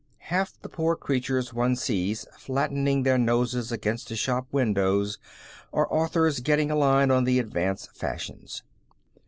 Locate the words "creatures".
0.95-1.53